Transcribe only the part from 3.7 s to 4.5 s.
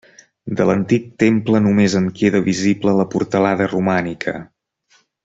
romànica.